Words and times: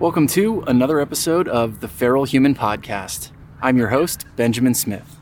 Welcome 0.00 0.26
to 0.28 0.60
another 0.66 0.98
episode 0.98 1.46
of 1.46 1.78
the 1.78 1.86
Feral 1.86 2.24
Human 2.24 2.52
Podcast. 2.52 3.30
I'm 3.62 3.76
your 3.76 3.90
host, 3.90 4.26
Benjamin 4.34 4.74
Smith. 4.74 5.20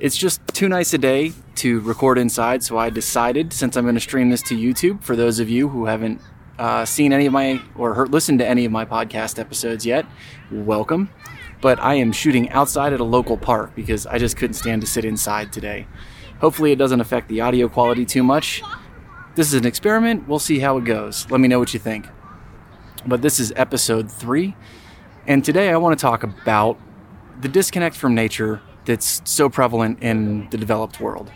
It's 0.00 0.16
just 0.16 0.40
too 0.48 0.68
nice 0.68 0.92
a 0.92 0.98
day 0.98 1.32
to 1.54 1.78
record 1.82 2.18
inside, 2.18 2.64
so 2.64 2.76
I 2.76 2.90
decided, 2.90 3.52
since 3.52 3.76
I'm 3.76 3.84
going 3.84 3.94
to 3.94 4.00
stream 4.00 4.30
this 4.30 4.42
to 4.42 4.56
YouTube, 4.56 5.04
for 5.04 5.14
those 5.14 5.38
of 5.38 5.48
you 5.48 5.68
who 5.68 5.86
haven't 5.86 6.20
uh, 6.58 6.84
seen 6.84 7.12
any 7.12 7.26
of 7.26 7.32
my 7.32 7.62
or 7.76 7.94
heard, 7.94 8.12
listened 8.12 8.40
to 8.40 8.46
any 8.46 8.64
of 8.64 8.72
my 8.72 8.84
podcast 8.84 9.38
episodes 9.38 9.86
yet, 9.86 10.06
welcome. 10.50 11.08
But 11.60 11.78
I 11.78 11.94
am 11.94 12.10
shooting 12.10 12.50
outside 12.50 12.92
at 12.92 12.98
a 12.98 13.04
local 13.04 13.36
park 13.36 13.76
because 13.76 14.06
I 14.06 14.18
just 14.18 14.36
couldn't 14.36 14.54
stand 14.54 14.80
to 14.80 14.88
sit 14.88 15.04
inside 15.04 15.52
today. 15.52 15.86
Hopefully, 16.40 16.72
it 16.72 16.76
doesn't 16.76 17.00
affect 17.00 17.28
the 17.28 17.42
audio 17.42 17.68
quality 17.68 18.04
too 18.04 18.24
much. 18.24 18.60
This 19.36 19.46
is 19.46 19.54
an 19.54 19.66
experiment. 19.66 20.26
We'll 20.26 20.40
see 20.40 20.58
how 20.58 20.78
it 20.78 20.84
goes. 20.84 21.30
Let 21.30 21.40
me 21.40 21.46
know 21.46 21.60
what 21.60 21.72
you 21.74 21.78
think 21.78 22.08
but 23.06 23.22
this 23.22 23.38
is 23.38 23.52
episode 23.56 24.10
three. 24.10 24.56
And 25.26 25.44
today 25.44 25.70
I 25.70 25.76
want 25.76 25.98
to 25.98 26.02
talk 26.02 26.22
about 26.22 26.78
the 27.40 27.48
disconnect 27.48 27.96
from 27.96 28.14
nature 28.14 28.60
that's 28.84 29.22
so 29.24 29.48
prevalent 29.48 30.02
in 30.02 30.48
the 30.50 30.58
developed 30.58 31.00
world. 31.00 31.32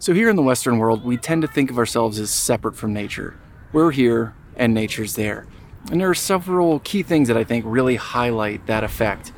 So, 0.00 0.14
here 0.14 0.28
in 0.28 0.36
the 0.36 0.42
Western 0.42 0.78
world, 0.78 1.04
we 1.04 1.16
tend 1.16 1.42
to 1.42 1.48
think 1.48 1.70
of 1.70 1.78
ourselves 1.78 2.20
as 2.20 2.30
separate 2.30 2.76
from 2.76 2.92
nature. 2.92 3.36
We're 3.72 3.90
here 3.90 4.34
and 4.56 4.72
nature's 4.72 5.16
there. 5.16 5.46
And 5.90 6.00
there 6.00 6.08
are 6.08 6.14
several 6.14 6.78
key 6.80 7.02
things 7.02 7.28
that 7.28 7.36
I 7.36 7.44
think 7.44 7.64
really 7.66 7.96
highlight 7.96 8.66
that 8.66 8.84
effect. 8.84 9.32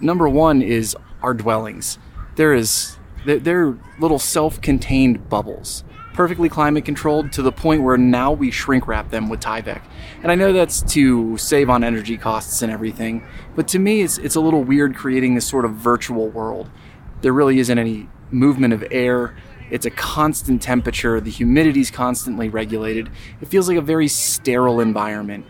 Number 0.00 0.28
one 0.28 0.62
is 0.62 0.96
our 1.22 1.34
dwellings. 1.34 1.98
There 2.36 2.54
is 2.54 2.96
they're 3.24 3.76
little 4.00 4.18
self-contained 4.18 5.28
bubbles 5.28 5.84
perfectly 6.12 6.48
climate 6.48 6.84
controlled 6.84 7.32
to 7.32 7.42
the 7.42 7.52
point 7.52 7.82
where 7.82 7.96
now 7.96 8.32
we 8.32 8.50
shrink 8.50 8.86
wrap 8.86 9.10
them 9.10 9.28
with 9.28 9.40
Tyvek. 9.40 9.82
And 10.22 10.30
I 10.30 10.34
know 10.34 10.52
that's 10.52 10.82
to 10.94 11.36
save 11.38 11.70
on 11.70 11.82
energy 11.82 12.16
costs 12.16 12.62
and 12.62 12.70
everything, 12.70 13.26
but 13.56 13.68
to 13.68 13.78
me 13.78 14.02
it's 14.02 14.18
it's 14.18 14.34
a 14.34 14.40
little 14.40 14.62
weird 14.62 14.94
creating 14.94 15.34
this 15.34 15.46
sort 15.46 15.64
of 15.64 15.72
virtual 15.72 16.28
world. 16.28 16.70
There 17.22 17.32
really 17.32 17.58
isn't 17.58 17.78
any 17.78 18.08
movement 18.30 18.74
of 18.74 18.84
air. 18.90 19.36
It's 19.70 19.86
a 19.86 19.90
constant 19.90 20.60
temperature, 20.60 21.20
the 21.20 21.30
humidity's 21.30 21.90
constantly 21.90 22.48
regulated. 22.48 23.10
It 23.40 23.48
feels 23.48 23.68
like 23.68 23.78
a 23.78 23.82
very 23.82 24.08
sterile 24.08 24.80
environment 24.80 25.46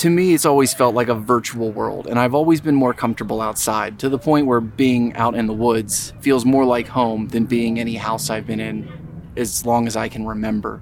to 0.00 0.08
me, 0.08 0.32
it's 0.32 0.46
always 0.46 0.72
felt 0.72 0.94
like 0.94 1.08
a 1.08 1.14
virtual 1.14 1.70
world, 1.70 2.06
and 2.06 2.18
I've 2.18 2.34
always 2.34 2.62
been 2.62 2.74
more 2.74 2.94
comfortable 2.94 3.42
outside 3.42 3.98
to 3.98 4.08
the 4.08 4.18
point 4.18 4.46
where 4.46 4.62
being 4.62 5.14
out 5.14 5.34
in 5.34 5.46
the 5.46 5.52
woods 5.52 6.14
feels 6.20 6.46
more 6.46 6.64
like 6.64 6.88
home 6.88 7.28
than 7.28 7.44
being 7.44 7.78
any 7.78 7.96
house 7.96 8.30
I've 8.30 8.46
been 8.46 8.60
in 8.60 8.88
as 9.36 9.66
long 9.66 9.86
as 9.86 9.96
I 9.96 10.08
can 10.08 10.26
remember. 10.26 10.80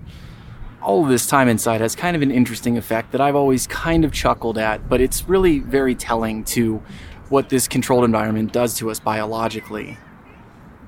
All 0.81 1.03
of 1.03 1.11
this 1.11 1.27
time 1.27 1.49
inside 1.49 1.81
has 1.81 1.97
kind 1.97 2.15
of 2.15 2.23
an 2.23 2.31
interesting 2.31 2.79
effect 2.79 3.11
that 3.11 3.21
I've 3.21 3.35
always 3.35 3.67
kind 3.67 4.05
of 4.05 4.13
chuckled 4.13 4.57
at, 4.57 4.89
but 4.89 5.01
it's 5.01 5.29
really 5.29 5.59
very 5.59 5.97
telling 5.97 6.45
to 6.55 6.81
what 7.29 7.49
this 7.49 7.67
controlled 7.67 8.05
environment 8.05 8.53
does 8.53 8.77
to 8.77 8.89
us 8.89 9.01
biologically. 9.01 9.99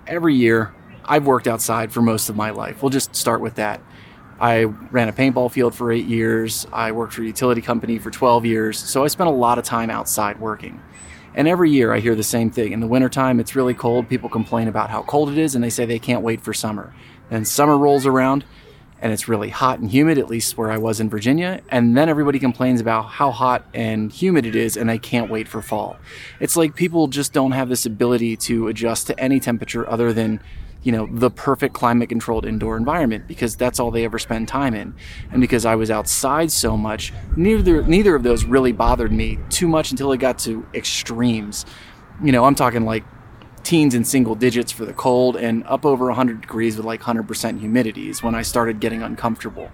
Every 0.06 0.36
year, 0.36 0.72
I've 1.04 1.26
worked 1.26 1.48
outside 1.48 1.90
for 1.90 2.00
most 2.00 2.28
of 2.28 2.36
my 2.36 2.50
life. 2.50 2.80
We'll 2.80 2.90
just 2.90 3.16
start 3.16 3.40
with 3.40 3.56
that. 3.56 3.82
I 4.40 4.64
ran 4.64 5.08
a 5.08 5.12
paintball 5.12 5.50
field 5.50 5.74
for 5.74 5.92
eight 5.92 6.06
years. 6.06 6.66
I 6.72 6.92
worked 6.92 7.12
for 7.12 7.22
a 7.22 7.26
utility 7.26 7.60
company 7.60 7.98
for 7.98 8.10
12 8.10 8.46
years. 8.46 8.78
So 8.78 9.04
I 9.04 9.08
spent 9.08 9.28
a 9.28 9.32
lot 9.32 9.58
of 9.58 9.64
time 9.64 9.90
outside 9.90 10.40
working. 10.40 10.80
And 11.34 11.46
every 11.46 11.70
year 11.70 11.92
I 11.92 12.00
hear 12.00 12.14
the 12.14 12.22
same 12.22 12.50
thing. 12.50 12.72
In 12.72 12.80
the 12.80 12.86
wintertime, 12.86 13.38
it's 13.38 13.54
really 13.54 13.74
cold. 13.74 14.08
People 14.08 14.30
complain 14.30 14.66
about 14.66 14.88
how 14.88 15.02
cold 15.02 15.30
it 15.30 15.36
is 15.36 15.54
and 15.54 15.62
they 15.62 15.70
say 15.70 15.84
they 15.84 15.98
can't 15.98 16.22
wait 16.22 16.40
for 16.40 16.54
summer. 16.54 16.94
Then 17.28 17.44
summer 17.44 17.76
rolls 17.76 18.06
around 18.06 18.44
and 19.00 19.12
it's 19.12 19.28
really 19.28 19.48
hot 19.48 19.78
and 19.78 19.90
humid, 19.90 20.18
at 20.18 20.28
least 20.28 20.56
where 20.58 20.70
I 20.70 20.76
was 20.76 21.00
in 21.00 21.08
Virginia. 21.08 21.60
And 21.70 21.96
then 21.96 22.08
everybody 22.08 22.38
complains 22.38 22.80
about 22.80 23.02
how 23.02 23.30
hot 23.30 23.64
and 23.72 24.12
humid 24.12 24.46
it 24.46 24.54
is 24.54 24.76
and 24.76 24.88
they 24.88 24.98
can't 24.98 25.30
wait 25.30 25.48
for 25.48 25.62
fall. 25.62 25.96
It's 26.38 26.56
like 26.56 26.74
people 26.74 27.08
just 27.08 27.32
don't 27.32 27.52
have 27.52 27.68
this 27.68 27.86
ability 27.86 28.36
to 28.36 28.68
adjust 28.68 29.06
to 29.08 29.18
any 29.18 29.40
temperature 29.40 29.88
other 29.88 30.12
than 30.12 30.40
you 30.82 30.92
know, 30.92 31.06
the 31.12 31.30
perfect 31.30 31.74
climate 31.74 32.08
controlled 32.08 32.46
indoor 32.46 32.76
environment 32.76 33.28
because 33.28 33.54
that's 33.54 33.78
all 33.78 33.90
they 33.90 34.04
ever 34.04 34.18
spend 34.18 34.48
time 34.48 34.74
in. 34.74 34.94
And 35.30 35.40
because 35.40 35.66
I 35.66 35.74
was 35.74 35.90
outside 35.90 36.50
so 36.50 36.76
much, 36.76 37.12
neither 37.36 37.82
neither 37.82 38.14
of 38.14 38.22
those 38.22 38.44
really 38.44 38.72
bothered 38.72 39.12
me 39.12 39.38
too 39.50 39.68
much 39.68 39.90
until 39.90 40.10
it 40.12 40.18
got 40.18 40.38
to 40.40 40.66
extremes. 40.72 41.66
You 42.22 42.32
know, 42.32 42.44
I'm 42.44 42.54
talking 42.54 42.84
like 42.84 43.04
teens 43.62 43.94
and 43.94 44.06
single 44.06 44.34
digits 44.34 44.72
for 44.72 44.84
the 44.84 44.92
cold 44.92 45.36
and 45.36 45.64
up 45.64 45.84
over 45.84 46.06
100 46.06 46.40
degrees 46.40 46.76
with 46.76 46.86
like 46.86 47.02
100% 47.02 47.26
humidities 47.60 48.22
when 48.22 48.34
I 48.34 48.42
started 48.42 48.80
getting 48.80 49.02
uncomfortable. 49.02 49.70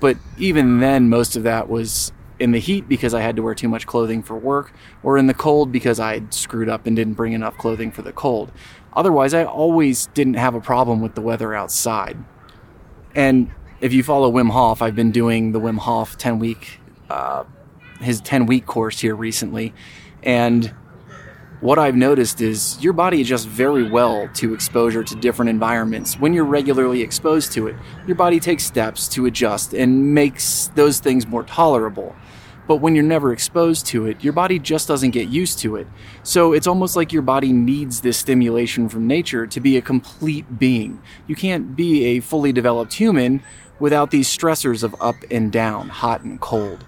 But 0.00 0.16
even 0.38 0.80
then 0.80 1.08
most 1.08 1.36
of 1.36 1.42
that 1.42 1.68
was 1.68 2.12
in 2.38 2.52
the 2.52 2.58
heat 2.58 2.88
because 2.88 3.14
I 3.14 3.20
had 3.20 3.36
to 3.36 3.42
wear 3.42 3.54
too 3.54 3.68
much 3.68 3.86
clothing 3.86 4.22
for 4.22 4.36
work, 4.36 4.72
or 5.02 5.18
in 5.18 5.26
the 5.26 5.34
cold 5.34 5.72
because 5.72 5.98
I 5.98 6.22
screwed 6.30 6.68
up 6.68 6.86
and 6.86 6.94
didn't 6.94 7.14
bring 7.14 7.32
enough 7.32 7.58
clothing 7.58 7.90
for 7.90 8.02
the 8.02 8.12
cold. 8.12 8.52
Otherwise, 8.92 9.34
I 9.34 9.44
always 9.44 10.06
didn't 10.08 10.34
have 10.34 10.54
a 10.54 10.60
problem 10.60 11.00
with 11.00 11.14
the 11.14 11.20
weather 11.20 11.54
outside. 11.54 12.16
And 13.14 13.50
if 13.80 13.92
you 13.92 14.02
follow 14.02 14.30
Wim 14.30 14.50
Hof, 14.50 14.82
I've 14.82 14.94
been 14.94 15.10
doing 15.10 15.52
the 15.52 15.60
Wim 15.60 15.78
Hof 15.78 16.16
10 16.16 16.38
week, 16.38 16.80
uh, 17.10 17.44
his 18.00 18.20
10 18.20 18.46
week 18.46 18.66
course 18.66 19.00
here 19.00 19.14
recently. 19.14 19.74
And 20.22 20.74
what 21.60 21.78
I've 21.78 21.96
noticed 21.96 22.40
is 22.40 22.80
your 22.80 22.92
body 22.92 23.20
adjusts 23.20 23.44
very 23.44 23.82
well 23.82 24.28
to 24.34 24.54
exposure 24.54 25.02
to 25.02 25.14
different 25.16 25.48
environments. 25.48 26.18
When 26.18 26.32
you're 26.32 26.44
regularly 26.44 27.02
exposed 27.02 27.52
to 27.52 27.66
it, 27.66 27.74
your 28.06 28.14
body 28.14 28.38
takes 28.38 28.64
steps 28.64 29.08
to 29.08 29.26
adjust 29.26 29.74
and 29.74 30.14
makes 30.14 30.68
those 30.76 31.00
things 31.00 31.26
more 31.26 31.42
tolerable. 31.42 32.14
But 32.68 32.76
when 32.76 32.94
you're 32.94 33.02
never 33.02 33.32
exposed 33.32 33.86
to 33.86 34.06
it, 34.06 34.22
your 34.22 34.34
body 34.34 34.60
just 34.60 34.86
doesn't 34.86 35.10
get 35.10 35.28
used 35.28 35.58
to 35.60 35.74
it. 35.74 35.88
So 36.22 36.52
it's 36.52 36.66
almost 36.66 36.94
like 36.94 37.12
your 37.12 37.22
body 37.22 37.52
needs 37.52 38.02
this 38.02 38.18
stimulation 38.18 38.88
from 38.88 39.08
nature 39.08 39.46
to 39.46 39.58
be 39.60 39.76
a 39.76 39.82
complete 39.82 40.58
being. 40.58 41.02
You 41.26 41.34
can't 41.34 41.74
be 41.74 42.04
a 42.04 42.20
fully 42.20 42.52
developed 42.52 42.92
human 42.92 43.42
without 43.80 44.12
these 44.12 44.28
stressors 44.28 44.84
of 44.84 44.94
up 45.00 45.16
and 45.30 45.50
down, 45.50 45.88
hot 45.88 46.20
and 46.22 46.40
cold. 46.40 46.84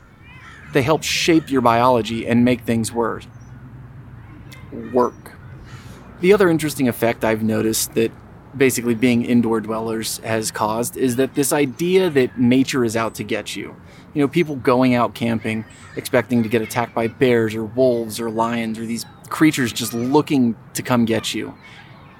They 0.75 0.83
help 0.83 1.03
shape 1.03 1.51
your 1.51 1.63
biology 1.63 2.29
and 2.29 2.45
make 2.45 2.61
things 2.61 2.93
worse. 2.93 3.27
Work. 4.93 5.33
The 6.21 6.33
other 6.33 6.49
interesting 6.49 6.89
effect 6.89 7.25
I've 7.25 7.43
noticed 7.43 7.95
that 7.95 8.13
basically 8.57 8.95
being 8.95 9.25
indoor 9.25 9.61
dwellers 9.61 10.19
has 10.19 10.51
caused 10.51 10.97
is 10.97 11.17
that 11.17 11.35
this 11.35 11.53
idea 11.53 12.11
that 12.11 12.39
nature 12.39 12.85
is 12.85 12.97
out 12.97 13.15
to 13.15 13.25
get 13.25 13.55
you 13.55 13.77
you 14.15 14.21
know, 14.21 14.29
people 14.29 14.57
going 14.57 14.95
out 14.95 15.15
camping 15.15 15.65
expecting 15.97 16.43
to 16.43 16.49
get 16.49 16.63
attacked 16.63 16.95
by 16.95 17.09
bears 17.09 17.55
or 17.55 17.65
wolves 17.65 18.21
or 18.21 18.31
lions 18.31 18.79
or 18.79 18.87
these 18.87 19.05
creatures 19.29 19.73
just 19.73 19.93
looking 19.93 20.57
to 20.75 20.83
come 20.83 21.05
get 21.05 21.35
you. 21.35 21.55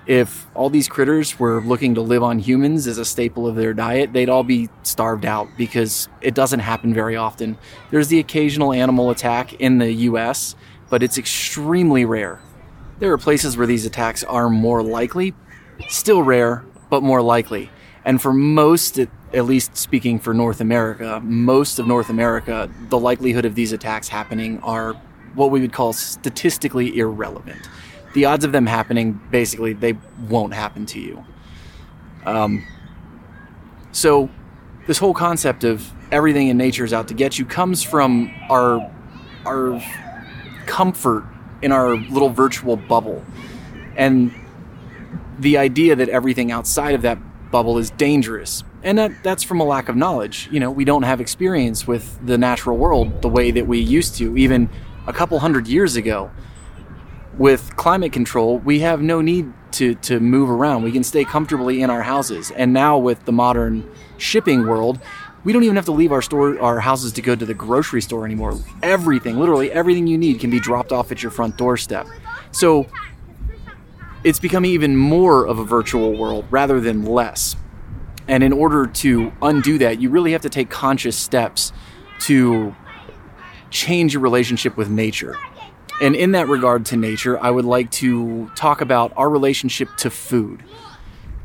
If 0.07 0.49
all 0.55 0.71
these 0.71 0.89
critters 0.89 1.39
were 1.39 1.61
looking 1.61 1.95
to 1.95 2.01
live 2.01 2.23
on 2.23 2.39
humans 2.39 2.87
as 2.87 2.99
a 2.99 3.05
staple 3.05 3.47
of 3.47 3.55
their 3.55 3.75
diet, 3.75 4.13
they'd 4.13 4.29
all 4.29 4.43
be 4.43 4.69
starved 4.83 5.25
out 5.25 5.49
because 5.57 6.09
it 6.21 6.35
doesn't 6.35 6.61
happen 6.61 6.93
very 6.95 7.17
often. 7.17 7.59
There's 7.91 8.09
the 8.09 8.19
occasional 8.19 8.73
animal 8.73 9.11
attack 9.11 9.53
in 9.55 9.79
the 9.79 9.93
US, 9.93 10.57
but 10.91 11.03
it's 11.03 11.17
extremely 11.17 12.05
rare. 12.05 12.41
There 12.99 13.13
are 13.13 13.19
places 13.19 13.57
where 13.57 13.67
these 13.67 13.87
attacks 13.87 14.23
are 14.25 14.51
more 14.51 14.83
likely, 14.83 15.33
still 15.89 16.23
rare, 16.23 16.65
but 16.91 17.03
more 17.03 17.23
likely. 17.23 17.71
And 18.05 18.21
for 18.21 18.33
most, 18.33 18.99
at 18.99 19.45
least 19.45 19.77
speaking 19.77 20.19
for 20.19 20.35
North 20.35 20.61
America, 20.61 21.21
most 21.23 21.79
of 21.79 21.87
North 21.87 22.11
America, 22.11 22.69
the 22.89 22.99
likelihood 22.99 23.45
of 23.45 23.55
these 23.55 23.73
attacks 23.73 24.09
happening 24.09 24.61
are 24.61 24.95
what 25.35 25.51
we 25.51 25.61
would 25.61 25.73
call 25.73 25.93
statistically 25.93 26.99
irrelevant. 26.99 27.69
The 28.15 28.25
odds 28.25 28.45
of 28.45 28.53
them 28.53 28.67
happening, 28.67 29.21
basically, 29.31 29.73
they 29.73 29.97
won't 30.29 30.53
happen 30.53 30.85
to 30.87 31.01
you. 31.01 31.25
Um, 32.27 32.67
so, 33.93 34.29
this 34.87 34.99
whole 34.99 35.15
concept 35.15 35.63
of 35.63 35.91
everything 36.11 36.49
in 36.49 36.57
nature 36.57 36.85
is 36.85 36.93
out 36.93 37.07
to 37.09 37.15
get 37.15 37.39
you 37.39 37.45
comes 37.45 37.83
from 37.83 38.35
our 38.51 38.91
our 39.47 39.81
comfort 40.71 41.25
in 41.63 41.73
our 41.73 41.97
little 41.97 42.31
virtual 42.31 42.77
bubble, 42.77 43.25
and 43.97 44.33
the 45.41 45.59
idea 45.59 45.97
that 45.97 46.09
everything 46.09 46.53
outside 46.53 46.95
of 46.95 47.03
that 47.03 47.19
bubble 47.51 47.77
is 47.77 47.91
dangerous. 47.91 48.63
And 48.83 48.97
that, 48.97 49.11
that's 49.25 49.43
from 49.43 49.61
a 49.61 49.65
lack 49.65 49.89
of 49.89 49.97
knowledge. 49.97 50.49
You 50.53 50.61
know, 50.61 50.71
we 50.71 50.85
don't 50.85 51.03
have 51.03 51.21
experience 51.21 51.87
with 51.87 52.25
the 52.25 52.39
natural 52.39 52.79
world 52.79 53.21
the 53.21 53.29
way 53.29 53.51
that 53.51 53.67
we 53.67 53.81
used 53.81 54.15
to, 54.17 54.37
even 54.37 54.71
a 55.07 55.13
couple 55.13 55.39
hundred 55.41 55.67
years 55.67 55.97
ago. 55.97 56.31
With 57.37 57.75
climate 57.77 58.13
control, 58.13 58.59
we 58.59 58.81
have 58.81 59.03
no 59.03 59.21
need 59.21 59.53
to, 59.73 59.97
to 59.97 60.21
move 60.21 60.49
around. 60.49 60.85
We 60.85 60.93
can 60.93 61.05
stay 61.05 61.25
comfortably 61.25 61.83
in 61.83 61.91
our 61.91 62.03
houses. 62.03 62.53
And 62.53 62.73
now, 62.73 62.97
with 62.97 63.25
the 63.25 63.33
modern 63.33 63.91
shipping 64.19 64.67
world, 64.67 65.01
we 65.45 65.53
don't 65.53 65.63
even 65.63 65.77
have 65.77 65.87
to 65.87 65.93
leave 65.93 66.13
our 66.13 66.23
store 66.23 66.61
our 66.61 66.81
houses 66.81 67.13
to 67.13 67.23
go 67.23 67.35
to 67.35 67.47
the 67.47 67.55
grocery 67.55 68.03
store 68.03 68.25
anymore. 68.25 68.59
Everything, 68.83 69.39
literally 69.39 69.73
everything 69.73 70.07
you 70.07 70.19
need 70.19 70.41
can 70.41 70.51
be 70.51 70.61
dropped 70.61 70.93
off 70.93 71.11
at 71.11 71.23
your 71.23 71.31
front 71.31 71.57
doorstep. 71.57 72.07
So 72.53 72.87
it's 74.23 74.39
becoming 74.39 74.73
even 74.73 74.97
more 74.97 75.47
of 75.47 75.59
a 75.59 75.65
virtual 75.65 76.17
world 76.17 76.45
rather 76.51 76.81
than 76.81 77.05
less. 77.05 77.57
And 78.29 78.45
in 78.45 78.53
order 78.53 78.87
to 78.87 79.33
undo 79.43 79.79
that, 79.79 80.01
you 80.01 80.11
really 80.11 80.33
have 80.33 80.43
to 80.43 80.51
take 80.51 80.71
conscious 80.71 81.17
steps 81.17 81.73
to 82.21 82.75
change 83.71 84.13
your 84.13 84.23
relationship 84.23 84.77
with 84.77 84.91
nature. 84.91 85.37
And 86.01 86.15
in 86.15 86.33
that 86.33 86.49
regard 86.49 86.87
to 86.87 86.97
nature, 86.97 87.39
I 87.39 87.51
would 87.51 87.65
like 87.65 87.91
to 87.93 88.51
talk 88.55 88.81
about 88.81 89.13
our 89.17 89.29
relationship 89.29 89.89
to 89.99 90.11
food. 90.11 90.63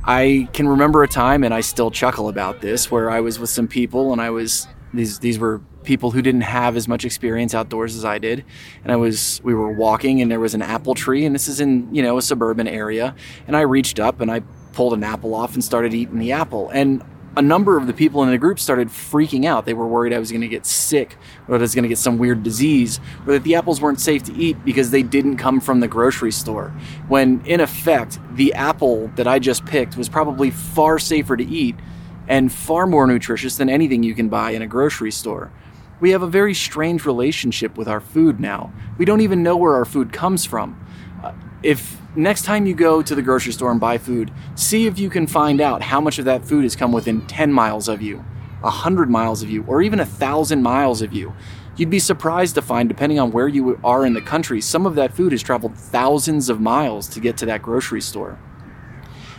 I 0.05 0.47
can 0.53 0.67
remember 0.67 1.03
a 1.03 1.07
time, 1.07 1.43
and 1.43 1.53
I 1.53 1.61
still 1.61 1.89
chuckle 1.89 2.29
about 2.29 2.61
this, 2.61 2.91
where 2.91 3.09
I 3.09 3.21
was 3.21 3.39
with 3.39 3.49
some 3.49 3.67
people, 3.67 4.11
and 4.11 4.21
I 4.21 4.29
was 4.29 4.67
these 4.93 5.19
these 5.19 5.39
were 5.39 5.61
people 5.83 6.11
who 6.11 6.21
didn't 6.21 6.41
have 6.41 6.75
as 6.75 6.87
much 6.87 7.05
experience 7.05 7.53
outdoors 7.53 7.95
as 7.95 8.05
I 8.05 8.17
did, 8.17 8.45
and 8.83 8.91
I 8.91 8.95
was 8.95 9.41
we 9.43 9.53
were 9.53 9.71
walking, 9.71 10.21
and 10.21 10.31
there 10.31 10.39
was 10.39 10.53
an 10.53 10.61
apple 10.61 10.93
tree, 10.93 11.25
and 11.25 11.33
this 11.33 11.47
is 11.47 11.59
in 11.59 11.93
you 11.93 12.03
know 12.03 12.17
a 12.17 12.21
suburban 12.21 12.67
area, 12.67 13.15
and 13.47 13.55
I 13.55 13.61
reached 13.61 13.99
up 13.99 14.21
and 14.21 14.29
I 14.29 14.41
pulled 14.73 14.93
an 14.93 15.03
apple 15.03 15.33
off 15.33 15.53
and 15.53 15.63
started 15.63 15.93
eating 15.93 16.19
the 16.19 16.31
apple, 16.33 16.69
and 16.69 17.03
a 17.37 17.41
number 17.41 17.77
of 17.77 17.87
the 17.87 17.93
people 17.93 18.23
in 18.23 18.29
the 18.29 18.37
group 18.37 18.59
started 18.59 18.87
freaking 18.87 19.45
out. 19.45 19.65
They 19.65 19.73
were 19.73 19.87
worried 19.87 20.13
I 20.13 20.19
was 20.19 20.31
going 20.31 20.41
to 20.41 20.47
get 20.47 20.65
sick 20.65 21.17
or 21.47 21.53
that 21.53 21.61
I 21.61 21.61
was 21.61 21.75
going 21.75 21.83
to 21.83 21.89
get 21.89 21.97
some 21.97 22.17
weird 22.17 22.43
disease 22.43 22.99
or 23.27 23.33
that 23.33 23.43
the 23.43 23.55
apples 23.55 23.81
weren't 23.81 23.99
safe 23.99 24.23
to 24.23 24.33
eat 24.33 24.63
because 24.63 24.91
they 24.91 25.03
didn't 25.03 25.37
come 25.37 25.59
from 25.59 25.79
the 25.81 25.87
grocery 25.87 26.31
store. 26.31 26.69
When 27.07 27.45
in 27.45 27.59
effect, 27.59 28.19
the 28.35 28.53
apple 28.53 29.11
that 29.15 29.27
I 29.27 29.39
just 29.39 29.65
picked 29.65 29.97
was 29.97 30.07
probably 30.07 30.49
far 30.49 30.97
safer 30.97 31.35
to 31.35 31.45
eat 31.45 31.75
and 32.27 32.51
far 32.51 32.87
more 32.87 33.05
nutritious 33.05 33.57
than 33.57 33.69
anything 33.69 34.03
you 34.03 34.15
can 34.15 34.29
buy 34.29 34.51
in 34.51 34.61
a 34.61 34.67
grocery 34.67 35.11
store. 35.11 35.51
We 35.99 36.11
have 36.11 36.23
a 36.23 36.27
very 36.27 36.53
strange 36.53 37.05
relationship 37.05 37.77
with 37.77 37.87
our 37.87 37.99
food 37.99 38.39
now. 38.39 38.73
We 38.97 39.05
don't 39.05 39.21
even 39.21 39.43
know 39.43 39.57
where 39.57 39.73
our 39.75 39.85
food 39.85 40.11
comes 40.11 40.45
from. 40.45 40.79
Uh, 41.23 41.33
if 41.63 41.97
next 42.15 42.43
time 42.43 42.65
you 42.65 42.73
go 42.73 43.01
to 43.01 43.15
the 43.15 43.21
grocery 43.21 43.53
store 43.53 43.71
and 43.71 43.79
buy 43.79 43.97
food, 43.97 44.31
see 44.55 44.87
if 44.87 44.97
you 44.99 45.09
can 45.09 45.27
find 45.27 45.61
out 45.61 45.81
how 45.81 45.99
much 45.99 46.19
of 46.19 46.25
that 46.25 46.45
food 46.45 46.63
has 46.63 46.75
come 46.75 46.91
within 46.91 47.25
10 47.27 47.51
miles 47.51 47.87
of 47.87 48.01
you, 48.01 48.17
100 48.61 49.09
miles 49.09 49.43
of 49.43 49.49
you, 49.49 49.63
or 49.67 49.81
even 49.81 49.99
1,000 49.99 50.61
miles 50.61 51.01
of 51.01 51.13
you. 51.13 51.33
You'd 51.77 51.89
be 51.89 51.99
surprised 51.99 52.55
to 52.55 52.61
find, 52.61 52.87
depending 52.87 53.19
on 53.19 53.31
where 53.31 53.49
you 53.49 53.79
are 53.83 54.05
in 54.05 54.13
the 54.13 54.21
country, 54.21 54.61
some 54.61 54.85
of 54.85 54.95
that 54.95 55.13
food 55.13 55.33
has 55.33 55.43
traveled 55.43 55.77
thousands 55.77 56.47
of 56.47 56.61
miles 56.61 57.09
to 57.09 57.19
get 57.19 57.35
to 57.37 57.45
that 57.47 57.61
grocery 57.61 58.01
store. 58.01 58.39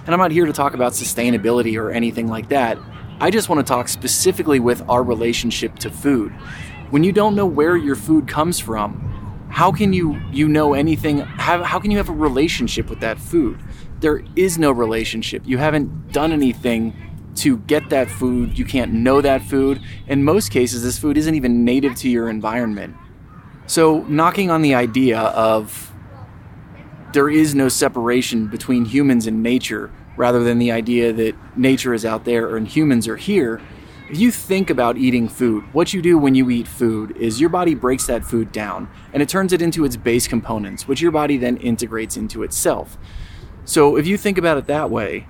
And 0.05 0.15
I'm 0.15 0.21
not 0.21 0.31
here 0.31 0.47
to 0.47 0.53
talk 0.53 0.75
about 0.75 0.93
sustainability 0.93 1.81
or 1.81 1.91
anything 1.91 2.29
like 2.29 2.51
that. 2.51 2.79
I 3.19 3.31
just 3.31 3.49
want 3.49 3.67
to 3.67 3.71
talk 3.71 3.89
specifically 3.89 4.61
with 4.61 4.87
our 4.89 5.03
relationship 5.03 5.79
to 5.79 5.91
food. 5.91 6.33
When 6.91 7.03
you 7.03 7.11
don't 7.11 7.35
know 7.35 7.47
where 7.47 7.77
your 7.77 7.97
food 7.97 8.29
comes 8.29 8.61
from, 8.61 9.16
how 9.49 9.73
can 9.73 9.93
you 9.93 10.21
you 10.33 10.49
know 10.49 10.75
anything 10.75 11.19
how, 11.19 11.63
how 11.63 11.79
can 11.79 11.91
you 11.91 11.97
have 11.97 12.09
a 12.09 12.13
relationship 12.13 12.91
with 12.91 13.01
that 13.01 13.19
food? 13.19 13.59
There 14.01 14.23
is 14.37 14.59
no 14.59 14.71
relationship. 14.71 15.43
You 15.47 15.59
haven't 15.59 16.13
done 16.13 16.33
anything 16.33 16.95
to 17.37 17.59
get 17.59 17.89
that 17.91 18.11
food. 18.11 18.59
You 18.59 18.65
can't 18.65 18.93
know 18.93 19.21
that 19.21 19.43
food. 19.43 19.81
In 20.07 20.25
most 20.25 20.51
cases 20.51 20.83
this 20.83 20.99
food 20.99 21.17
isn't 21.17 21.35
even 21.35 21.65
native 21.65 21.95
to 21.97 22.09
your 22.09 22.29
environment. 22.29 22.97
So 23.67 24.01
knocking 24.09 24.51
on 24.51 24.63
the 24.63 24.75
idea 24.75 25.19
of 25.19 25.93
there 27.13 27.29
is 27.29 27.55
no 27.55 27.69
separation 27.69 28.49
between 28.49 28.85
humans 28.85 29.27
and 29.27 29.43
nature 29.43 29.91
rather 30.17 30.43
than 30.43 30.59
the 30.59 30.73
idea 30.73 31.13
that 31.13 31.35
nature 31.57 31.95
is 31.95 32.05
out 32.05 32.25
there 32.25 32.57
and 32.57 32.67
humans 32.67 33.09
are 33.09 33.17
here 33.17 33.61
if 34.09 34.19
you 34.19 34.31
think 34.31 34.71
about 34.71 34.97
eating 34.97 35.29
food, 35.29 35.65
what 35.75 35.93
you 35.93 36.01
do 36.01 36.17
when 36.17 36.37
you 36.37 36.49
eat 36.49 36.69
food 36.69 37.17
is 37.17 37.41
your 37.41 37.51
body 37.51 37.75
breaks 37.75 38.07
that 38.07 38.25
food 38.25 38.53
down 38.53 38.89
and 39.13 39.21
it 39.21 39.29
turns 39.29 39.53
it 39.53 39.61
into 39.61 39.85
its 39.85 39.97
base 39.97 40.29
components, 40.29 40.87
which 40.87 41.01
your 41.01 41.11
body 41.11 41.37
then 41.37 41.57
integrates 41.57 42.17
into 42.17 42.45
itself. 42.45 42.97
So 43.65 43.97
if 43.97 44.07
you 44.07 44.17
think 44.17 44.39
about 44.39 44.59
it 44.59 44.69
that 44.69 44.91
way, 44.91 45.27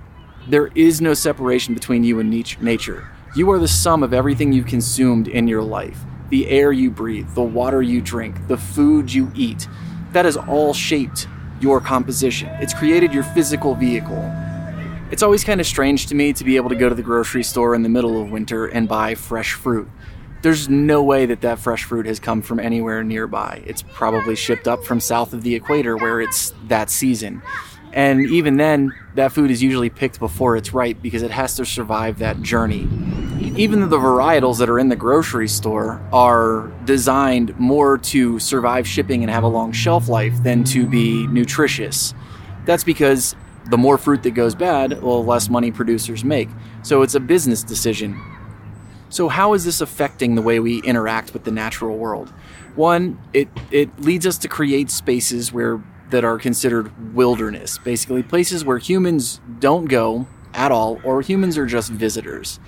there 0.47 0.67
is 0.75 1.01
no 1.01 1.15
separation 1.15 1.73
between 1.73 2.03
you 2.03 2.19
and 2.19 2.29
nature. 2.29 3.11
You 3.35 3.49
are 3.49 3.57
the 3.57 3.67
sum 3.67 4.03
of 4.03 4.13
everything 4.13 4.53
you've 4.53 4.67
consumed 4.67 5.27
in 5.27 5.47
your 5.47 5.63
life 5.63 6.03
the 6.29 6.49
air 6.49 6.73
you 6.73 6.91
breathe, 6.91 7.29
the 7.35 7.41
water 7.41 7.81
you 7.81 8.01
drink, 8.01 8.47
the 8.49 8.57
food 8.57 9.11
you 9.11 9.31
eat. 9.33 9.65
That 10.11 10.25
has 10.25 10.35
all 10.35 10.73
shaped 10.73 11.25
your 11.61 11.79
composition. 11.79 12.49
It's 12.59 12.73
created 12.73 13.13
your 13.13 13.23
physical 13.23 13.75
vehicle. 13.75 14.46
It's 15.09 15.23
always 15.23 15.45
kind 15.45 15.61
of 15.61 15.65
strange 15.65 16.07
to 16.07 16.15
me 16.15 16.33
to 16.33 16.43
be 16.43 16.57
able 16.57 16.67
to 16.67 16.75
go 16.75 16.89
to 16.89 16.95
the 16.95 17.01
grocery 17.01 17.43
store 17.43 17.73
in 17.73 17.81
the 17.81 17.89
middle 17.89 18.21
of 18.21 18.29
winter 18.29 18.65
and 18.65 18.89
buy 18.89 19.15
fresh 19.15 19.53
fruit. 19.53 19.87
There's 20.41 20.67
no 20.67 21.01
way 21.01 21.25
that 21.25 21.39
that 21.41 21.59
fresh 21.59 21.85
fruit 21.85 22.05
has 22.05 22.19
come 22.19 22.41
from 22.41 22.59
anywhere 22.59 23.05
nearby. 23.05 23.63
It's 23.65 23.81
probably 23.81 24.35
shipped 24.35 24.67
up 24.67 24.83
from 24.83 24.99
south 24.99 25.31
of 25.31 25.43
the 25.43 25.55
equator 25.55 25.95
where 25.95 26.19
it's 26.19 26.53
that 26.67 26.89
season. 26.89 27.41
And 27.93 28.29
even 28.29 28.57
then, 28.57 28.93
that 29.15 29.31
food 29.31 29.49
is 29.49 29.63
usually 29.63 29.89
picked 29.89 30.19
before 30.19 30.57
it's 30.57 30.73
ripe 30.73 31.01
because 31.01 31.23
it 31.23 31.31
has 31.31 31.55
to 31.55 31.65
survive 31.65 32.19
that 32.19 32.41
journey. 32.41 32.87
Even 33.55 33.89
the 33.89 33.97
varietals 33.97 34.57
that 34.59 34.69
are 34.69 34.77
in 34.77 34.89
the 34.89 34.95
grocery 34.97 35.47
store 35.47 36.05
are 36.11 36.69
designed 36.83 37.57
more 37.57 37.97
to 37.97 38.39
survive 38.39 38.85
shipping 38.85 39.23
and 39.23 39.31
have 39.31 39.43
a 39.43 39.47
long 39.47 39.71
shelf 39.71 40.09
life 40.09 40.43
than 40.43 40.65
to 40.65 40.85
be 40.85 41.25
nutritious. 41.27 42.13
That's 42.65 42.83
because 42.83 43.35
the 43.69 43.77
more 43.77 43.97
fruit 43.97 44.23
that 44.23 44.31
goes 44.31 44.55
bad, 44.55 44.91
the 44.91 45.05
less 45.05 45.49
money 45.49 45.71
producers 45.71 46.23
make. 46.23 46.49
So 46.83 47.01
it's 47.01 47.15
a 47.15 47.19
business 47.19 47.63
decision. 47.63 48.21
So, 49.09 49.29
how 49.29 49.53
is 49.53 49.63
this 49.63 49.79
affecting 49.79 50.35
the 50.35 50.41
way 50.41 50.59
we 50.59 50.81
interact 50.81 51.33
with 51.33 51.45
the 51.45 51.51
natural 51.51 51.97
world? 51.97 52.29
One, 52.75 53.19
it, 53.33 53.47
it 53.71 53.99
leads 54.01 54.27
us 54.27 54.37
to 54.39 54.49
create 54.49 54.91
spaces 54.91 55.53
where 55.53 55.81
that 56.09 56.23
are 56.23 56.37
considered 56.37 57.15
wilderness, 57.15 57.77
basically 57.79 58.23
places 58.23 58.63
where 58.63 58.77
humans 58.77 59.41
don't 59.59 59.85
go 59.85 60.27
at 60.53 60.71
all, 60.71 60.99
or 61.03 61.21
humans 61.21 61.57
are 61.57 61.65
just 61.65 61.91
visitors. 61.91 62.59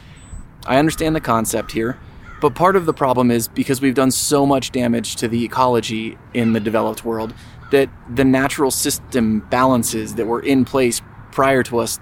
I 0.66 0.78
understand 0.78 1.16
the 1.16 1.22
concept 1.22 1.72
here, 1.72 1.98
but 2.42 2.54
part 2.54 2.76
of 2.76 2.86
the 2.86 2.94
problem 2.94 3.32
is 3.32 3.48
because 3.48 3.82
we've 3.82 3.96
done 3.96 4.12
so 4.12 4.46
much 4.46 4.72
damage 4.72 5.16
to 5.18 5.28
the 5.28 5.44
ecology 5.44 6.18
in 6.34 6.54
the 6.54 6.60
developed 6.60 7.06
world 7.06 7.34
that 7.72 7.90
the 8.14 8.26
natural 8.26 8.72
system 8.72 9.40
balances 9.50 10.16
that 10.16 10.26
were 10.26 10.42
in 10.42 10.66
place 10.66 11.02
prior 11.32 11.64
to 11.64 11.80
us 11.80 12.00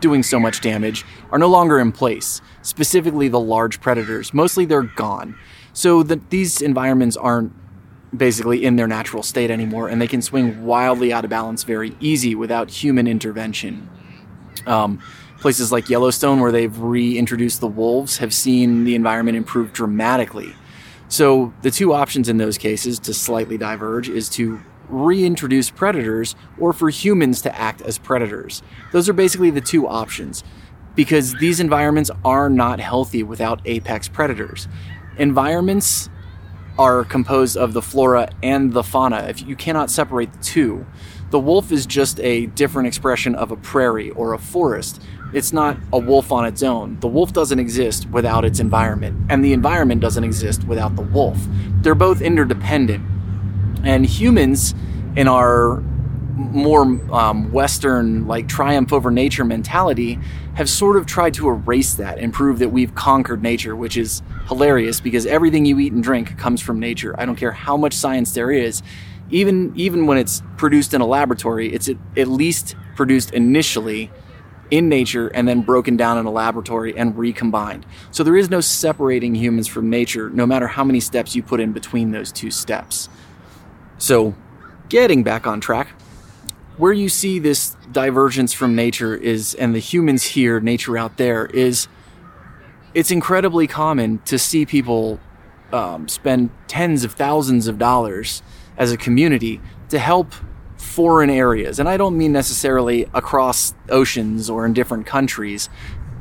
doing 0.00 0.22
so 0.22 0.38
much 0.38 0.60
damage 0.60 1.04
are 1.30 1.38
no 1.38 1.48
longer 1.48 1.78
in 1.78 1.90
place, 1.90 2.40
specifically 2.62 3.28
the 3.28 3.40
large 3.40 3.80
predators. 3.80 4.34
Mostly 4.34 4.64
they're 4.64 4.82
gone. 4.82 5.36
So 5.72 6.02
that 6.04 6.30
these 6.30 6.60
environments 6.60 7.16
aren't 7.16 7.52
basically 8.16 8.64
in 8.64 8.76
their 8.76 8.86
natural 8.86 9.22
state 9.22 9.50
anymore, 9.50 9.88
and 9.88 10.00
they 10.00 10.06
can 10.06 10.22
swing 10.22 10.64
wildly 10.64 11.12
out 11.12 11.24
of 11.24 11.30
balance 11.30 11.64
very 11.64 11.96
easy 12.00 12.34
without 12.34 12.70
human 12.70 13.06
intervention. 13.08 13.88
Um, 14.66 15.00
places 15.40 15.72
like 15.72 15.88
Yellowstone, 15.88 16.40
where 16.40 16.52
they've 16.52 16.78
reintroduced 16.78 17.60
the 17.60 17.66
wolves, 17.66 18.18
have 18.18 18.32
seen 18.32 18.84
the 18.84 18.94
environment 18.94 19.36
improve 19.36 19.72
dramatically. 19.72 20.54
So 21.08 21.52
the 21.62 21.70
two 21.70 21.92
options 21.92 22.28
in 22.28 22.38
those 22.38 22.56
cases, 22.56 22.98
to 23.00 23.14
slightly 23.14 23.58
diverge, 23.58 24.08
is 24.08 24.28
to 24.30 24.60
reintroduce 24.88 25.70
predators 25.70 26.34
or 26.58 26.72
for 26.72 26.90
humans 26.90 27.42
to 27.42 27.58
act 27.58 27.80
as 27.82 27.98
predators. 27.98 28.62
Those 28.92 29.08
are 29.08 29.12
basically 29.12 29.50
the 29.50 29.60
two 29.60 29.86
options 29.86 30.44
because 30.94 31.34
these 31.34 31.60
environments 31.60 32.10
are 32.24 32.48
not 32.48 32.80
healthy 32.80 33.22
without 33.22 33.60
apex 33.64 34.08
predators. 34.08 34.68
Environments 35.18 36.08
are 36.78 37.04
composed 37.04 37.56
of 37.56 37.72
the 37.72 37.82
flora 37.82 38.28
and 38.42 38.72
the 38.72 38.82
fauna. 38.82 39.26
If 39.28 39.46
you 39.46 39.56
cannot 39.56 39.90
separate 39.90 40.32
the 40.32 40.38
two, 40.38 40.86
the 41.30 41.38
wolf 41.38 41.72
is 41.72 41.86
just 41.86 42.20
a 42.20 42.46
different 42.46 42.88
expression 42.88 43.34
of 43.34 43.50
a 43.50 43.56
prairie 43.56 44.10
or 44.10 44.34
a 44.34 44.38
forest. 44.38 45.00
It's 45.32 45.52
not 45.52 45.76
a 45.92 45.98
wolf 45.98 46.30
on 46.30 46.44
its 46.44 46.62
own. 46.62 46.98
The 47.00 47.08
wolf 47.08 47.32
doesn't 47.32 47.58
exist 47.58 48.08
without 48.10 48.44
its 48.44 48.60
environment, 48.60 49.26
and 49.28 49.44
the 49.44 49.52
environment 49.52 50.00
doesn't 50.00 50.22
exist 50.22 50.64
without 50.64 50.94
the 50.94 51.02
wolf. 51.02 51.38
They're 51.80 51.96
both 51.96 52.20
interdependent. 52.20 53.04
And 53.84 54.06
humans, 54.06 54.74
in 55.16 55.28
our 55.28 55.82
more 56.36 56.82
um, 57.12 57.52
Western, 57.52 58.26
like 58.26 58.48
triumph 58.48 58.92
over 58.92 59.10
nature 59.10 59.44
mentality, 59.44 60.18
have 60.54 60.68
sort 60.68 60.96
of 60.96 61.06
tried 61.06 61.34
to 61.34 61.48
erase 61.48 61.94
that 61.94 62.18
and 62.18 62.32
prove 62.32 62.58
that 62.58 62.70
we've 62.70 62.94
conquered 62.94 63.42
nature, 63.42 63.76
which 63.76 63.96
is 63.96 64.22
hilarious 64.48 65.00
because 65.00 65.26
everything 65.26 65.64
you 65.64 65.78
eat 65.78 65.92
and 65.92 66.02
drink 66.02 66.36
comes 66.38 66.60
from 66.60 66.78
nature. 66.80 67.14
I 67.18 67.26
don't 67.26 67.36
care 67.36 67.52
how 67.52 67.76
much 67.76 67.92
science 67.92 68.32
there 68.32 68.50
is. 68.50 68.82
Even 69.30 69.72
even 69.74 70.06
when 70.06 70.18
it's 70.18 70.42
produced 70.56 70.92
in 70.94 71.00
a 71.00 71.06
laboratory, 71.06 71.72
it's 71.72 71.88
at, 71.88 71.96
at 72.16 72.28
least 72.28 72.76
produced 72.94 73.32
initially 73.32 74.10
in 74.70 74.88
nature 74.88 75.28
and 75.28 75.46
then 75.46 75.60
broken 75.60 75.96
down 75.96 76.18
in 76.18 76.26
a 76.26 76.30
laboratory 76.30 76.96
and 76.96 77.16
recombined. 77.16 77.86
So 78.10 78.22
there 78.22 78.36
is 78.36 78.50
no 78.50 78.60
separating 78.60 79.34
humans 79.34 79.66
from 79.66 79.90
nature, 79.90 80.30
no 80.30 80.46
matter 80.46 80.66
how 80.66 80.84
many 80.84 81.00
steps 81.00 81.34
you 81.34 81.42
put 81.42 81.60
in 81.60 81.72
between 81.72 82.12
those 82.12 82.32
two 82.32 82.50
steps. 82.50 83.08
So, 83.98 84.34
getting 84.88 85.22
back 85.22 85.46
on 85.46 85.60
track, 85.60 85.88
where 86.76 86.92
you 86.92 87.08
see 87.08 87.38
this 87.38 87.76
divergence 87.92 88.52
from 88.52 88.74
nature 88.74 89.14
is, 89.14 89.54
and 89.54 89.74
the 89.74 89.78
humans 89.78 90.24
here, 90.24 90.60
nature 90.60 90.98
out 90.98 91.16
there, 91.16 91.46
is 91.46 91.88
it's 92.92 93.10
incredibly 93.10 93.66
common 93.66 94.18
to 94.26 94.38
see 94.38 94.66
people 94.66 95.20
um, 95.72 96.08
spend 96.08 96.50
tens 96.68 97.04
of 97.04 97.12
thousands 97.12 97.66
of 97.66 97.78
dollars 97.78 98.42
as 98.76 98.92
a 98.92 98.96
community 98.96 99.60
to 99.88 99.98
help 99.98 100.32
foreign 100.76 101.30
areas. 101.30 101.78
And 101.78 101.88
I 101.88 101.96
don't 101.96 102.16
mean 102.16 102.32
necessarily 102.32 103.08
across 103.14 103.74
oceans 103.88 104.50
or 104.50 104.66
in 104.66 104.72
different 104.72 105.06
countries, 105.06 105.68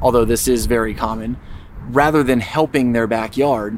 although 0.01 0.25
this 0.25 0.47
is 0.47 0.65
very 0.65 0.93
common, 0.93 1.37
rather 1.89 2.23
than 2.23 2.39
helping 2.39 2.93
their 2.93 3.07
backyard 3.07 3.77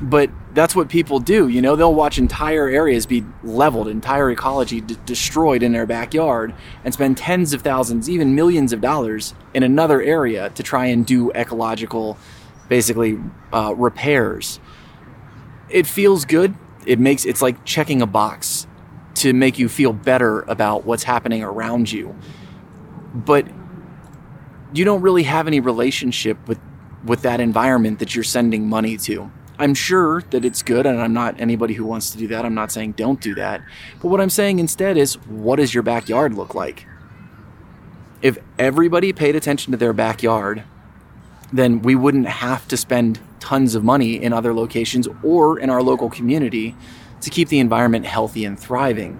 but 0.00 0.30
that's 0.54 0.76
what 0.76 0.88
people 0.88 1.18
do. 1.18 1.48
You 1.48 1.60
know, 1.60 1.76
they'll 1.76 1.94
watch 1.94 2.18
entire 2.18 2.68
areas 2.68 3.06
be 3.06 3.24
leveled, 3.42 3.88
entire 3.88 4.30
ecology 4.30 4.80
d- 4.80 4.96
destroyed 5.04 5.62
in 5.62 5.72
their 5.72 5.86
backyard, 5.86 6.54
and 6.84 6.94
spend 6.94 7.18
tens 7.18 7.52
of 7.52 7.62
thousands, 7.62 8.08
even 8.08 8.34
millions 8.34 8.72
of 8.72 8.80
dollars 8.80 9.34
in 9.54 9.62
another 9.62 10.00
area 10.00 10.50
to 10.50 10.62
try 10.62 10.86
and 10.86 11.04
do 11.04 11.30
ecological, 11.32 12.16
basically, 12.68 13.18
uh, 13.52 13.74
repairs. 13.76 14.60
It 15.68 15.86
feels 15.86 16.24
good. 16.24 16.54
It 16.86 16.98
makes 16.98 17.24
it's 17.24 17.42
like 17.42 17.64
checking 17.64 18.00
a 18.00 18.06
box 18.06 18.66
to 19.16 19.32
make 19.32 19.58
you 19.58 19.68
feel 19.68 19.92
better 19.92 20.42
about 20.42 20.84
what's 20.84 21.02
happening 21.02 21.42
around 21.42 21.90
you. 21.90 22.14
But 23.12 23.46
you 24.72 24.84
don't 24.84 25.02
really 25.02 25.24
have 25.24 25.46
any 25.46 25.60
relationship 25.60 26.46
with 26.46 26.60
with 27.04 27.22
that 27.22 27.40
environment 27.40 27.98
that 27.98 28.14
you're 28.14 28.24
sending 28.24 28.68
money 28.68 28.96
to. 28.96 29.30
I'm 29.58 29.74
sure 29.74 30.22
that 30.30 30.44
it's 30.44 30.62
good, 30.62 30.86
and 30.86 31.00
I'm 31.00 31.12
not 31.12 31.40
anybody 31.40 31.74
who 31.74 31.84
wants 31.84 32.10
to 32.10 32.18
do 32.18 32.28
that. 32.28 32.44
I'm 32.44 32.54
not 32.54 32.70
saying 32.70 32.92
don't 32.92 33.20
do 33.20 33.34
that. 33.34 33.62
But 34.00 34.08
what 34.08 34.20
I'm 34.20 34.30
saying 34.30 34.58
instead 34.58 34.96
is, 34.96 35.14
what 35.26 35.56
does 35.56 35.74
your 35.74 35.82
backyard 35.82 36.34
look 36.34 36.54
like? 36.54 36.86
If 38.22 38.38
everybody 38.58 39.12
paid 39.12 39.34
attention 39.36 39.72
to 39.72 39.76
their 39.76 39.92
backyard, 39.92 40.62
then 41.52 41.82
we 41.82 41.94
wouldn't 41.94 42.28
have 42.28 42.68
to 42.68 42.76
spend 42.76 43.20
tons 43.40 43.74
of 43.74 43.82
money 43.82 44.22
in 44.22 44.32
other 44.32 44.54
locations 44.54 45.08
or 45.22 45.58
in 45.58 45.70
our 45.70 45.82
local 45.82 46.10
community 46.10 46.76
to 47.20 47.30
keep 47.30 47.48
the 47.48 47.58
environment 47.58 48.06
healthy 48.06 48.44
and 48.44 48.58
thriving 48.58 49.18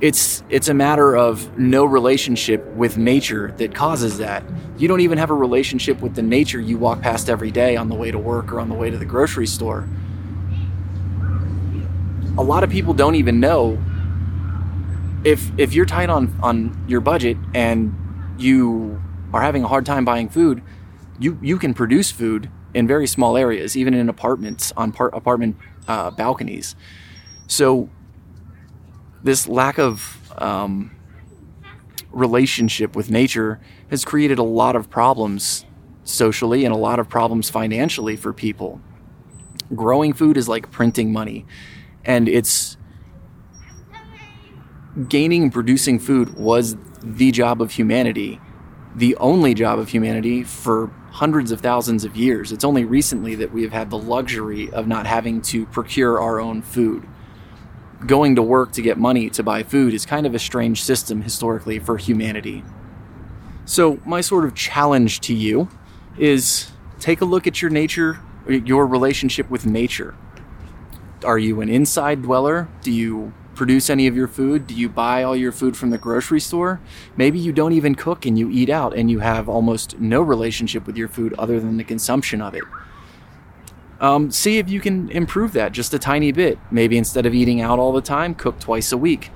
it's 0.00 0.42
it's 0.48 0.68
a 0.68 0.74
matter 0.74 1.14
of 1.16 1.58
no 1.58 1.84
relationship 1.84 2.64
with 2.68 2.96
nature 2.96 3.52
that 3.58 3.74
causes 3.74 4.18
that. 4.18 4.42
You 4.78 4.88
don't 4.88 5.00
even 5.00 5.18
have 5.18 5.30
a 5.30 5.34
relationship 5.34 6.00
with 6.00 6.14
the 6.14 6.22
nature 6.22 6.60
you 6.60 6.78
walk 6.78 7.02
past 7.02 7.28
every 7.28 7.50
day 7.50 7.76
on 7.76 7.88
the 7.88 7.94
way 7.94 8.10
to 8.10 8.18
work 8.18 8.52
or 8.52 8.60
on 8.60 8.68
the 8.68 8.74
way 8.74 8.90
to 8.90 8.96
the 8.96 9.04
grocery 9.04 9.46
store. 9.46 9.86
A 12.38 12.42
lot 12.42 12.64
of 12.64 12.70
people 12.70 12.94
don't 12.94 13.16
even 13.16 13.40
know 13.40 13.78
if 15.24 15.50
if 15.58 15.74
you're 15.74 15.86
tight 15.86 16.08
on 16.08 16.34
on 16.42 16.82
your 16.88 17.00
budget 17.00 17.36
and 17.54 17.94
you 18.38 19.02
are 19.34 19.42
having 19.42 19.64
a 19.64 19.68
hard 19.68 19.84
time 19.84 20.06
buying 20.06 20.30
food, 20.30 20.62
you 21.18 21.38
you 21.42 21.58
can 21.58 21.74
produce 21.74 22.10
food 22.10 22.50
in 22.72 22.86
very 22.86 23.06
small 23.06 23.36
areas, 23.36 23.76
even 23.76 23.92
in 23.92 24.08
apartments 24.08 24.72
on 24.76 24.92
part, 24.92 25.12
apartment 25.12 25.56
uh, 25.88 26.10
balconies. 26.10 26.74
So 27.48 27.90
this 29.22 29.48
lack 29.48 29.78
of 29.78 30.32
um, 30.38 30.90
relationship 32.10 32.96
with 32.96 33.10
nature 33.10 33.60
has 33.90 34.04
created 34.04 34.38
a 34.38 34.42
lot 34.42 34.76
of 34.76 34.90
problems 34.90 35.64
socially 36.04 36.64
and 36.64 36.74
a 36.74 36.78
lot 36.78 36.98
of 36.98 37.08
problems 37.08 37.50
financially 37.50 38.16
for 38.16 38.32
people. 38.32 38.80
Growing 39.74 40.12
food 40.12 40.36
is 40.36 40.48
like 40.48 40.70
printing 40.70 41.12
money, 41.12 41.46
and 42.04 42.28
it's 42.28 42.76
gaining 45.08 45.44
and 45.44 45.52
producing 45.52 45.98
food 45.98 46.34
was 46.34 46.76
the 47.02 47.30
job 47.30 47.62
of 47.62 47.72
humanity, 47.72 48.40
the 48.96 49.14
only 49.16 49.54
job 49.54 49.78
of 49.78 49.88
humanity 49.88 50.42
for 50.42 50.90
hundreds 51.12 51.52
of 51.52 51.60
thousands 51.60 52.04
of 52.04 52.16
years. 52.16 52.50
It's 52.50 52.64
only 52.64 52.84
recently 52.84 53.36
that 53.36 53.52
we 53.52 53.62
have 53.62 53.72
had 53.72 53.90
the 53.90 53.98
luxury 53.98 54.70
of 54.72 54.88
not 54.88 55.06
having 55.06 55.40
to 55.42 55.66
procure 55.66 56.20
our 56.20 56.40
own 56.40 56.62
food 56.62 57.06
going 58.06 58.36
to 58.36 58.42
work 58.42 58.72
to 58.72 58.82
get 58.82 58.98
money 58.98 59.28
to 59.30 59.42
buy 59.42 59.62
food 59.62 59.94
is 59.94 60.06
kind 60.06 60.26
of 60.26 60.34
a 60.34 60.38
strange 60.38 60.82
system 60.82 61.22
historically 61.22 61.78
for 61.78 61.96
humanity. 61.96 62.64
So, 63.64 64.00
my 64.04 64.20
sort 64.20 64.44
of 64.44 64.54
challenge 64.54 65.20
to 65.20 65.34
you 65.34 65.68
is 66.18 66.72
take 66.98 67.20
a 67.20 67.24
look 67.24 67.46
at 67.46 67.62
your 67.62 67.70
nature, 67.70 68.20
your 68.48 68.86
relationship 68.86 69.48
with 69.50 69.66
nature. 69.66 70.14
Are 71.24 71.38
you 71.38 71.60
an 71.60 71.68
inside 71.68 72.22
dweller? 72.22 72.68
Do 72.82 72.90
you 72.90 73.32
produce 73.54 73.90
any 73.90 74.06
of 74.06 74.16
your 74.16 74.26
food? 74.26 74.66
Do 74.66 74.74
you 74.74 74.88
buy 74.88 75.22
all 75.22 75.36
your 75.36 75.52
food 75.52 75.76
from 75.76 75.90
the 75.90 75.98
grocery 75.98 76.40
store? 76.40 76.80
Maybe 77.16 77.38
you 77.38 77.52
don't 77.52 77.74
even 77.74 77.94
cook 77.94 78.24
and 78.24 78.38
you 78.38 78.50
eat 78.50 78.70
out 78.70 78.96
and 78.96 79.10
you 79.10 79.18
have 79.18 79.48
almost 79.48 80.00
no 80.00 80.22
relationship 80.22 80.86
with 80.86 80.96
your 80.96 81.08
food 81.08 81.34
other 81.38 81.60
than 81.60 81.76
the 81.76 81.84
consumption 81.84 82.40
of 82.40 82.54
it 82.54 82.64
um, 84.00 84.30
see 84.30 84.58
if 84.58 84.68
you 84.70 84.80
can 84.80 85.10
improve 85.10 85.52
that 85.52 85.72
just 85.72 85.94
a 85.94 85.98
tiny 85.98 86.32
bit. 86.32 86.58
Maybe 86.70 86.98
instead 86.98 87.26
of 87.26 87.34
eating 87.34 87.60
out 87.60 87.78
all 87.78 87.92
the 87.92 88.00
time, 88.00 88.34
cook 88.34 88.58
twice 88.58 88.92
a 88.92 88.96
week. 88.96 89.30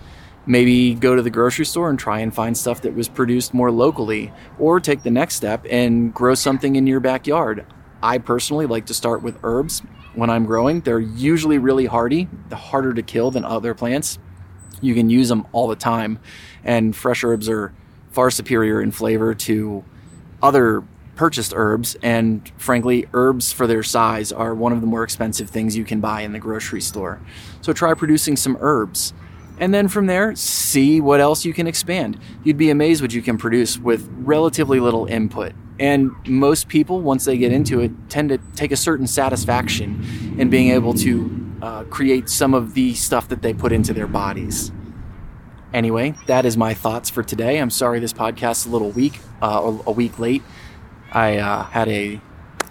Maybe 0.47 0.95
go 0.95 1.15
to 1.17 1.23
the 1.23 1.31
grocery 1.31 1.65
store 1.65 1.89
and 1.89 1.99
try 1.99 2.21
and 2.21 2.35
find 2.35 2.57
stuff 2.57 2.83
that 2.83 2.95
was 2.95 3.09
produced 3.09 3.55
more 3.55 3.71
locally, 3.71 4.33
or 4.59 4.81
take 4.81 5.03
the 5.03 5.11
next 5.11 5.37
step 5.37 5.67
and 5.71 6.13
grow 6.13 6.35
something 6.35 6.77
in 6.77 6.87
your 6.87 7.01
backyard. 7.01 7.67
I 8.03 8.19
personally 8.19 8.67
like 8.67 8.87
to 8.87 8.95
start 8.95 9.23
with 9.23 9.39
herbs 9.43 9.81
when 10.15 10.29
I'm 10.29 10.45
growing. 10.45 10.81
They're 10.81 11.01
usually 11.01 11.57
really 11.57 11.87
hardy, 11.87 12.29
harder 12.53 12.93
to 12.93 13.03
kill 13.03 13.31
than 13.31 13.45
other 13.45 13.75
plants. 13.75 14.19
You 14.83 14.95
can 14.95 15.09
use 15.09 15.31
them 15.31 15.47
all 15.53 15.67
the 15.67 15.77
time, 15.77 16.19
and 16.63 16.95
fresh 16.95 17.25
herbs 17.25 17.49
are 17.49 17.73
far 18.11 18.31
superior 18.31 18.83
in 18.83 18.91
flavor 18.91 19.35
to 19.35 19.83
other 20.43 20.85
purchased 21.17 21.53
herbs, 21.55 21.97
and 22.03 22.51
frankly, 22.57 23.07
herbs 23.13 23.53
for 23.53 23.67
their 23.67 23.83
size 23.83 24.33
are 24.33 24.55
one 24.55 24.73
of 24.73 24.81
the 24.81 24.87
more 24.87 25.05
expensive 25.05 25.51
things 25.51 25.77
you 25.77 25.85
can 25.85 26.01
buy 26.01 26.23
in 26.23 26.33
the 26.33 26.39
grocery 26.39 26.81
store. 26.81 27.21
So 27.61 27.73
try 27.73 27.95
producing 27.95 28.37
some 28.37 28.57
herbs. 28.61 29.13
And 29.59 29.73
then 29.73 29.87
from 29.87 30.07
there, 30.07 30.35
see 30.35 31.01
what 31.01 31.21
else 31.21 31.45
you 31.45 31.53
can 31.53 31.67
expand. 31.67 32.19
You'd 32.43 32.59
be 32.59 32.71
amazed 32.71 33.03
what 33.03 33.13
you 33.13 33.23
can 33.23 33.39
produce 33.39 33.79
with 33.79 34.09
relatively 34.19 34.81
little 34.81 35.07
input. 35.07 35.53
And 35.79 36.13
most 36.27 36.69
people, 36.69 37.01
once 37.01 37.25
they 37.25 37.37
get 37.37 37.53
into 37.53 37.81
it, 37.81 37.93
tend 38.09 38.29
to 38.31 38.39
take 38.57 38.73
a 38.73 38.77
certain 38.77 39.07
satisfaction 39.07 40.35
in 40.39 40.51
being 40.51 40.71
able 40.71 40.95
to 40.95 41.53
uh, 41.63 41.85
create 41.85 42.29
some 42.29 42.55
of 42.55 42.75
the 42.75 42.95
stuff 42.95 43.29
that 43.29 43.43
they 43.43 43.55
put 43.55 43.73
into 43.73 43.93
their 43.93 44.07
bodies. 44.07 44.73
Anyway, 45.73 46.15
that 46.27 46.47
is 46.47 46.57
my 46.57 46.75
thoughts 46.75 47.11
for 47.11 47.25
today. 47.25 47.59
I'm 47.59 47.71
sorry 47.71 47.99
this 47.99 48.13
podcast 48.13 48.59
is 48.59 48.67
a 48.67 48.71
little 48.71 48.91
weak, 48.91 49.19
uh, 49.43 49.77
a 49.87 49.91
week 49.91 50.19
late. 50.21 50.43
I 51.15 51.39
uh, 51.39 51.63
had 51.65 51.89
a 51.89 52.21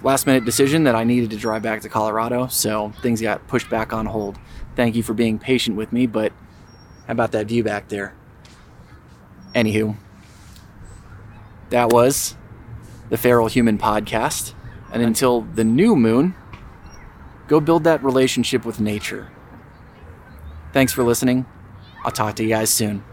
last 0.03 0.27
minute 0.27 0.43
decision 0.43 0.83
that 0.83 0.95
I 0.95 1.05
needed 1.05 1.29
to 1.31 1.38
drive 1.38 1.63
back 1.63 1.81
to 1.81 1.89
Colorado, 1.89 2.47
so 2.47 2.91
things 3.01 3.21
got 3.21 3.47
pushed 3.47 3.69
back 3.69 3.93
on 3.93 4.05
hold. 4.05 4.38
Thank 4.75 4.95
you 4.95 5.03
for 5.03 5.13
being 5.13 5.39
patient 5.39 5.77
with 5.77 5.93
me, 5.93 6.05
but 6.07 6.33
how 7.07 7.13
about 7.13 7.31
that 7.31 7.47
view 7.47 7.63
back 7.63 7.88
there? 7.88 8.13
Anywho, 9.55 9.95
that 11.69 11.91
was 11.91 12.35
the 13.09 13.17
Feral 13.17 13.47
Human 13.47 13.77
Podcast. 13.77 14.53
And 14.91 15.01
until 15.01 15.41
the 15.41 15.63
new 15.63 15.95
moon, 15.95 16.35
go 17.47 17.59
build 17.59 17.83
that 17.85 18.03
relationship 18.03 18.65
with 18.65 18.79
nature. 18.79 19.31
Thanks 20.71 20.91
for 20.91 21.03
listening. 21.03 21.45
I'll 22.03 22.12
talk 22.12 22.35
to 22.35 22.43
you 22.43 22.50
guys 22.50 22.69
soon. 22.69 23.03